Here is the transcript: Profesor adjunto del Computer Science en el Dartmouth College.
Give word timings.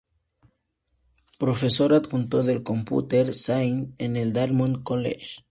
Profesor 1.37 1.93
adjunto 1.93 2.41
del 2.41 2.63
Computer 2.63 3.35
Science 3.35 3.93
en 3.99 4.15
el 4.17 4.33
Dartmouth 4.33 4.81
College. 4.81 5.39